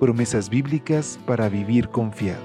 Promesas 0.00 0.50
bíblicas 0.50 1.18
para 1.24 1.48
vivir 1.48 1.88
confiado. 1.88 2.42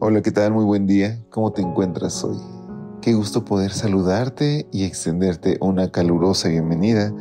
Hola, 0.00 0.22
¿qué 0.22 0.30
tal? 0.30 0.52
Muy 0.52 0.64
buen 0.64 0.86
día. 0.86 1.18
¿Cómo 1.30 1.52
te 1.52 1.62
encuentras 1.62 2.22
hoy? 2.24 2.36
Qué 3.00 3.14
gusto 3.14 3.44
poder 3.44 3.72
saludarte 3.72 4.68
y 4.70 4.84
extenderte 4.84 5.56
una 5.60 5.90
calurosa 5.90 6.48
bienvenida 6.48 7.12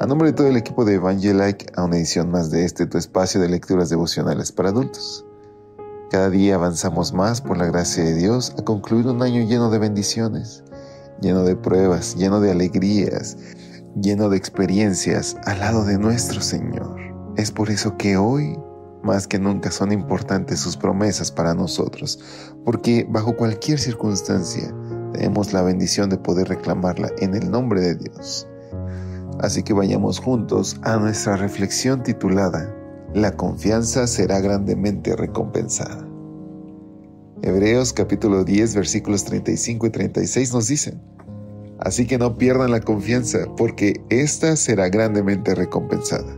a 0.00 0.06
nombre 0.06 0.30
de 0.30 0.36
todo 0.36 0.48
el 0.48 0.56
equipo 0.56 0.84
de 0.84 0.94
Evangelike 0.94 1.72
a 1.76 1.84
una 1.84 1.98
edición 1.98 2.30
más 2.30 2.50
de 2.50 2.64
este 2.64 2.86
tu 2.86 2.98
espacio 2.98 3.40
de 3.40 3.48
lecturas 3.48 3.90
devocionales 3.90 4.50
para 4.50 4.70
adultos. 4.70 5.24
Cada 6.10 6.28
día 6.28 6.56
avanzamos 6.56 7.12
más 7.12 7.40
por 7.40 7.56
la 7.56 7.66
gracia 7.66 8.02
de 8.02 8.16
Dios 8.16 8.52
a 8.58 8.64
concluir 8.64 9.06
un 9.06 9.22
año 9.22 9.46
lleno 9.46 9.70
de 9.70 9.78
bendiciones, 9.78 10.64
lleno 11.20 11.44
de 11.44 11.54
pruebas, 11.54 12.16
lleno 12.16 12.40
de 12.40 12.50
alegrías, 12.50 13.36
lleno 13.94 14.28
de 14.28 14.36
experiencias 14.36 15.36
al 15.44 15.60
lado 15.60 15.84
de 15.84 15.98
nuestro 15.98 16.40
Señor. 16.40 16.96
Es 17.36 17.52
por 17.52 17.70
eso 17.70 17.96
que 17.96 18.16
hoy 18.16 18.58
más 19.04 19.28
que 19.28 19.38
nunca 19.38 19.70
son 19.70 19.92
importantes 19.92 20.58
sus 20.58 20.76
promesas 20.76 21.30
para 21.30 21.54
nosotros, 21.54 22.18
porque 22.64 23.06
bajo 23.08 23.36
cualquier 23.36 23.78
circunstancia 23.78 24.74
tenemos 25.12 25.52
la 25.52 25.62
bendición 25.62 26.10
de 26.10 26.18
poder 26.18 26.48
reclamarla 26.48 27.08
en 27.18 27.36
el 27.36 27.48
nombre 27.48 27.82
de 27.82 27.94
Dios. 27.94 28.48
Así 29.38 29.62
que 29.62 29.74
vayamos 29.74 30.18
juntos 30.18 30.76
a 30.82 30.96
nuestra 30.96 31.36
reflexión 31.36 32.02
titulada 32.02 32.68
La 33.14 33.36
confianza 33.36 34.06
será 34.06 34.40
grandemente 34.40 35.16
recompensada. 35.16 36.06
Hebreos 37.42 37.92
capítulo 37.92 38.44
10 38.44 38.74
versículos 38.74 39.24
35 39.24 39.86
y 39.86 39.90
36 39.90 40.52
nos 40.52 40.68
dicen, 40.68 41.00
Así 41.78 42.06
que 42.06 42.18
no 42.18 42.36
pierdan 42.36 42.70
la 42.70 42.80
confianza, 42.80 43.46
porque 43.56 44.02
ésta 44.10 44.54
será 44.56 44.90
grandemente 44.90 45.54
recompensada. 45.54 46.36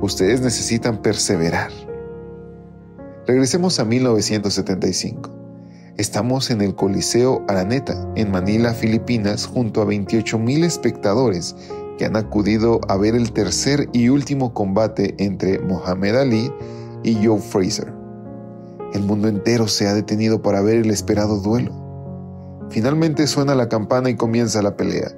Ustedes 0.00 0.40
necesitan 0.40 1.02
perseverar 1.02 1.72
Regresemos 3.28 3.78
a 3.78 3.84
1975. 3.84 5.30
Estamos 5.98 6.50
en 6.50 6.62
el 6.62 6.74
Coliseo 6.74 7.44
Araneta, 7.46 8.10
en 8.16 8.30
Manila, 8.30 8.72
Filipinas, 8.72 9.44
junto 9.44 9.82
a 9.82 9.84
28.000 9.84 10.64
espectadores 10.64 11.54
que 11.98 12.06
han 12.06 12.16
acudido 12.16 12.80
a 12.88 12.96
ver 12.96 13.14
el 13.14 13.32
tercer 13.32 13.90
y 13.92 14.08
último 14.08 14.54
combate 14.54 15.14
entre 15.18 15.58
Mohamed 15.58 16.14
Ali 16.14 16.52
y 17.02 17.26
Joe 17.26 17.40
Fraser. 17.40 17.92
El 18.94 19.02
mundo 19.02 19.28
entero 19.28 19.68
se 19.68 19.86
ha 19.86 19.92
detenido 19.92 20.40
para 20.40 20.62
ver 20.62 20.76
el 20.76 20.90
esperado 20.90 21.40
duelo. 21.40 21.72
Finalmente 22.70 23.26
suena 23.26 23.54
la 23.54 23.68
campana 23.68 24.08
y 24.08 24.16
comienza 24.16 24.62
la 24.62 24.76
pelea. 24.76 25.10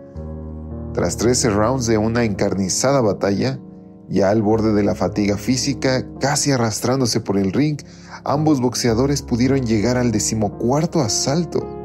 Tras 0.95 1.17
13 1.19 1.51
rounds 1.51 1.87
de 1.87 1.99
una 1.99 2.25
encarnizada 2.25 3.01
batalla, 3.01 3.61
ya 4.09 4.31
al 4.31 4.43
borde 4.43 4.73
de 4.73 4.83
la 4.83 4.97
fatiga 4.97 5.37
física, 5.37 6.05
casi 6.19 6.51
arrastrándose 6.51 7.21
por 7.21 7.39
el 7.39 7.53
ring, 7.53 7.79
ambos 8.25 8.61
boxeadores 8.61 9.23
pudieron 9.23 9.65
llegar 9.67 9.97
al 9.97 10.11
decimocuarto 10.11 11.01
asalto. 11.01 11.80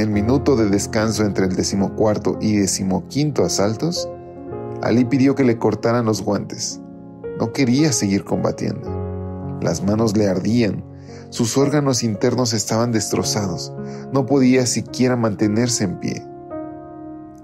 El 0.00 0.08
minuto 0.08 0.56
de 0.56 0.70
descanso 0.70 1.26
entre 1.26 1.44
el 1.44 1.54
decimocuarto 1.54 2.38
y 2.40 2.56
decimoquinto 2.56 3.44
asaltos, 3.44 4.08
Ali 4.80 5.04
pidió 5.04 5.34
que 5.34 5.44
le 5.44 5.58
cortaran 5.58 6.06
los 6.06 6.22
guantes. 6.22 6.80
No 7.38 7.52
quería 7.52 7.92
seguir 7.92 8.24
combatiendo. 8.24 9.58
Las 9.60 9.84
manos 9.84 10.16
le 10.16 10.26
ardían, 10.26 10.82
sus 11.28 11.58
órganos 11.58 12.02
internos 12.02 12.54
estaban 12.54 12.92
destrozados, 12.92 13.74
no 14.10 14.24
podía 14.24 14.64
siquiera 14.64 15.16
mantenerse 15.16 15.84
en 15.84 16.00
pie. 16.00 16.26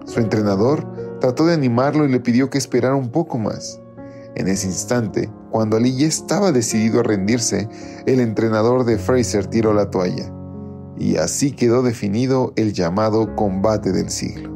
Su 0.06 0.20
entrenador 0.20 0.90
trató 1.20 1.44
de 1.44 1.52
animarlo 1.52 2.06
y 2.06 2.08
le 2.08 2.20
pidió 2.20 2.48
que 2.48 2.56
esperara 2.56 2.94
un 2.94 3.10
poco 3.10 3.36
más. 3.36 3.82
En 4.34 4.48
ese 4.48 4.66
instante, 4.66 5.30
cuando 5.50 5.76
Ali 5.76 5.94
ya 5.94 6.06
estaba 6.06 6.52
decidido 6.52 7.00
a 7.00 7.02
rendirse, 7.02 7.68
el 8.06 8.18
entrenador 8.18 8.86
de 8.86 8.96
Fraser 8.96 9.46
tiró 9.46 9.74
la 9.74 9.90
toalla. 9.90 10.32
Y 10.98 11.16
así 11.16 11.52
quedó 11.52 11.82
definido 11.82 12.52
el 12.56 12.72
llamado 12.72 13.36
combate 13.36 13.92
del 13.92 14.10
siglo. 14.10 14.54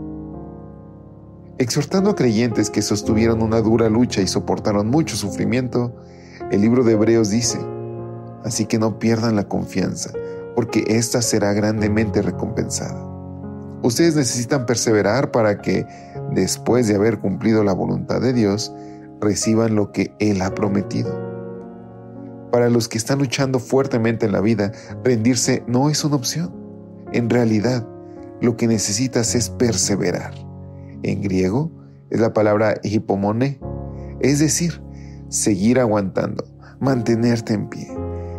Exhortando 1.58 2.10
a 2.10 2.14
creyentes 2.14 2.70
que 2.70 2.80
sostuvieron 2.80 3.42
una 3.42 3.60
dura 3.60 3.90
lucha 3.90 4.22
y 4.22 4.26
soportaron 4.26 4.88
mucho 4.88 5.16
sufrimiento, 5.16 5.94
el 6.50 6.62
libro 6.62 6.84
de 6.84 6.92
Hebreos 6.92 7.28
dice, 7.28 7.58
Así 8.44 8.64
que 8.64 8.78
no 8.78 8.98
pierdan 8.98 9.36
la 9.36 9.44
confianza, 9.44 10.10
porque 10.54 10.84
ésta 10.88 11.20
será 11.20 11.52
grandemente 11.52 12.22
recompensada. 12.22 13.06
Ustedes 13.82 14.16
necesitan 14.16 14.66
perseverar 14.66 15.30
para 15.30 15.60
que, 15.60 15.86
después 16.32 16.88
de 16.88 16.94
haber 16.94 17.18
cumplido 17.18 17.64
la 17.64 17.72
voluntad 17.72 18.20
de 18.20 18.32
Dios, 18.32 18.72
reciban 19.20 19.74
lo 19.74 19.92
que 19.92 20.14
Él 20.18 20.40
ha 20.42 20.54
prometido. 20.54 21.29
Para 22.50 22.68
los 22.68 22.88
que 22.88 22.98
están 22.98 23.18
luchando 23.18 23.58
fuertemente 23.60 24.26
en 24.26 24.32
la 24.32 24.40
vida, 24.40 24.72
rendirse 25.04 25.62
no 25.66 25.88
es 25.88 26.04
una 26.04 26.16
opción. 26.16 26.52
En 27.12 27.30
realidad, 27.30 27.86
lo 28.40 28.56
que 28.56 28.66
necesitas 28.66 29.34
es 29.34 29.50
perseverar. 29.50 30.34
En 31.02 31.22
griego 31.22 31.70
es 32.10 32.20
la 32.20 32.32
palabra 32.32 32.74
hipomone, 32.82 33.60
es 34.20 34.40
decir, 34.40 34.82
seguir 35.28 35.78
aguantando, 35.78 36.44
mantenerte 36.80 37.54
en 37.54 37.68
pie. 37.68 37.88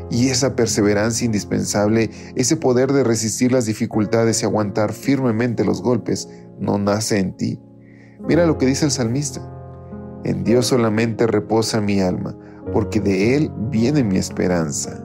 Y 0.09 0.27
esa 0.27 0.57
perseverancia 0.57 1.25
indispensable, 1.25 2.09
ese 2.35 2.57
poder 2.57 2.91
de 2.91 3.05
resistir 3.05 3.53
las 3.53 3.65
dificultades 3.65 4.41
y 4.41 4.45
aguantar 4.45 4.91
firmemente 4.91 5.63
los 5.63 5.81
golpes, 5.81 6.27
no 6.59 6.77
nace 6.77 7.17
en 7.17 7.37
ti. 7.37 7.59
Mira 8.27 8.45
lo 8.45 8.57
que 8.57 8.65
dice 8.65 8.85
el 8.85 8.91
salmista. 8.91 9.41
En 10.25 10.43
Dios 10.43 10.67
solamente 10.67 11.27
reposa 11.27 11.79
mi 11.79 12.01
alma, 12.01 12.37
porque 12.71 12.99
de 12.99 13.35
Él 13.35 13.51
viene 13.69 14.03
mi 14.03 14.17
esperanza. 14.17 15.03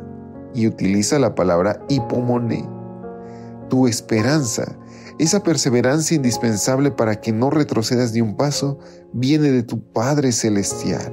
Y 0.54 0.66
utiliza 0.66 1.18
la 1.18 1.34
palabra 1.34 1.84
hipomone. 1.88 2.68
Tu 3.68 3.86
esperanza, 3.86 4.78
esa 5.18 5.42
perseverancia 5.42 6.16
indispensable 6.16 6.90
para 6.90 7.20
que 7.20 7.32
no 7.32 7.50
retrocedas 7.50 8.12
ni 8.12 8.20
un 8.20 8.36
paso, 8.36 8.78
viene 9.12 9.50
de 9.50 9.62
tu 9.62 9.80
Padre 9.92 10.32
Celestial. 10.32 11.12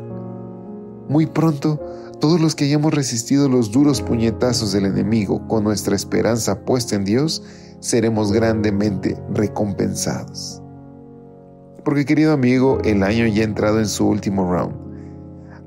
Muy 1.09 1.25
pronto 1.25 1.79
todos 2.23 2.39
los 2.39 2.55
que 2.55 2.63
hayamos 2.63 2.93
resistido 2.93 3.49
los 3.49 3.71
duros 3.71 4.01
puñetazos 4.01 4.71
del 4.71 4.85
enemigo 4.85 5.45
con 5.49 5.65
nuestra 5.65 5.93
esperanza 5.93 6.63
puesta 6.63 6.95
en 6.95 7.03
Dios, 7.03 7.43
seremos 7.81 8.31
grandemente 8.31 9.21
recompensados. 9.33 10.61
Porque 11.83 12.05
querido 12.05 12.31
amigo, 12.31 12.77
el 12.85 13.03
año 13.03 13.27
ya 13.27 13.41
ha 13.41 13.45
entrado 13.45 13.79
en 13.79 13.87
su 13.87 14.07
último 14.07 14.49
round. 14.49 14.82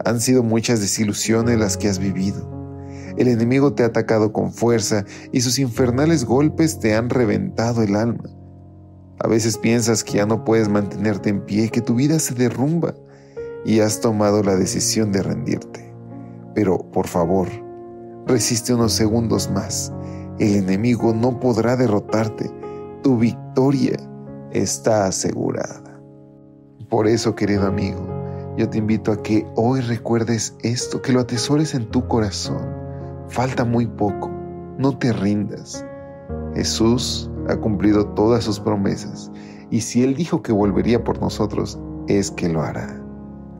Han 0.05 0.21
sido 0.21 0.43
muchas 0.43 0.81
desilusiones 0.81 1.59
las 1.59 1.77
que 1.77 1.89
has 1.89 1.99
vivido. 1.99 2.57
El 3.17 3.29
enemigo 3.29 3.73
te 3.73 3.83
ha 3.83 3.87
atacado 3.87 4.33
con 4.33 4.53
fuerza 4.53 5.05
y 5.33 5.41
sus 5.41 5.59
infernales 5.59 6.25
golpes 6.25 6.79
te 6.79 6.95
han 6.95 7.09
reventado 7.09 7.83
el 7.83 7.97
alma. 7.97 8.25
A 9.21 9.29
veces 9.29 9.57
piensas 9.57 10.05
que 10.05 10.19
ya 10.19 10.27
no 10.27 10.45
puedes 10.45 10.69
mantenerte 10.69 11.31
en 11.31 11.41
pie, 11.41 11.71
que 11.71 11.81
tu 11.81 11.95
vida 11.95 12.19
se 12.19 12.35
derrumba 12.35 12.95
y 13.65 13.81
has 13.81 14.01
tomado 14.01 14.43
la 14.43 14.55
decisión 14.57 15.13
de 15.13 15.23
rendirte. 15.23 15.95
Pero, 16.55 16.79
por 16.93 17.07
favor, 17.07 17.49
resiste 18.27 18.75
unos 18.75 18.93
segundos 18.93 19.51
más. 19.51 19.93
El 20.39 20.57
enemigo 20.57 21.15
no 21.15 21.41
podrá 21.41 21.77
derrotarte. 21.77 22.51
Tu 23.03 23.17
victoria 23.19 23.97
está 24.53 25.07
asegurada. 25.07 26.01
Por 26.91 27.09
eso, 27.09 27.35
querido 27.35 27.67
amigo, 27.67 28.16
yo 28.57 28.69
te 28.71 28.79
invito 28.79 29.13
a 29.13 29.23
que 29.23 29.47
hoy 29.55 29.81
recuerdes 29.81 30.57
esto, 30.63 31.03
que 31.03 31.13
lo 31.13 31.21
atesores 31.21 31.75
en 31.75 31.87
tu 31.87 32.09
corazón. 32.09 32.67
Falta 33.29 33.65
muy 33.65 33.87
poco. 33.87 34.31
No 34.79 34.97
te 34.97 35.13
rindas. 35.13 35.85
Jesús 36.55 37.31
ha 37.49 37.57
cumplido 37.57 38.07
todas 38.09 38.45
sus 38.45 38.61
promesas 38.61 39.31
y 39.71 39.83
si 39.83 40.03
Él 40.03 40.15
dijo 40.15 40.43
que 40.43 40.53
volvería 40.53 41.05
por 41.05 41.21
nosotros, 41.21 41.79
es 42.09 42.31
que 42.31 42.49
lo 42.49 42.63
hará. 42.63 43.03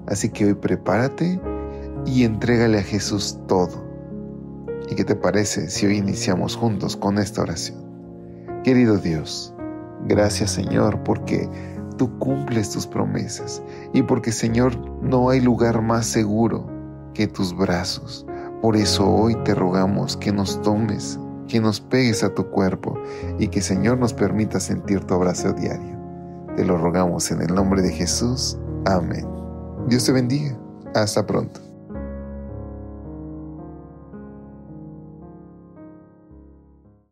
Así 0.07 0.31
que 0.31 0.47
hoy 0.47 0.55
prepárate 0.55 1.41
y 2.07 2.25
entrégale 2.25 2.79
a 2.79 2.83
Jesús 2.83 3.39
todo. 3.47 3.85
¿Y 4.89 4.95
qué 4.95 5.05
te 5.05 5.17
parece 5.17 5.69
si 5.69 5.87
hoy 5.87 5.97
iniciamos 5.97 6.57
juntos 6.57 6.97
con 6.97 7.19
esta 7.19 7.43
oración? 7.43 7.85
Querido 8.63 8.99
Dios, 8.99 9.57
Gracias 10.09 10.53
Señor 10.53 11.03
porque 11.03 11.49
tú 11.97 12.19
cumples 12.19 12.71
tus 12.71 12.87
promesas 12.87 13.63
y 13.93 14.03
porque 14.03 14.33
Señor 14.33 14.77
no 15.03 15.31
hay 15.31 15.41
lugar 15.41 15.83
más 15.83 16.07
seguro 16.07 16.67
que 17.15 17.27
tus 17.27 17.57
brazos. 17.57 18.27
Por 18.63 18.77
eso 18.77 19.09
hoy 19.09 19.35
te 19.45 19.55
rogamos 19.55 20.17
que 20.17 20.33
nos 20.33 20.61
tomes, 20.63 21.19
que 21.49 21.61
nos 21.61 21.81
pegues 21.81 22.23
a 22.25 22.35
tu 22.35 22.47
cuerpo 22.51 22.99
y 23.39 23.49
que 23.49 23.61
Señor 23.61 23.99
nos 23.99 24.13
permita 24.13 24.61
sentir 24.61 25.05
tu 25.05 25.15
abrazo 25.15 25.53
diario. 25.53 25.97
Te 26.57 26.65
lo 26.65 26.79
rogamos 26.79 27.31
en 27.31 27.43
el 27.43 27.55
nombre 27.55 27.83
de 27.83 27.93
Jesús. 27.93 28.59
Amén. 28.87 29.27
Dios 29.89 30.05
te 30.05 30.13
bendiga. 30.13 30.57
Hasta 30.95 31.27
pronto. 31.27 31.66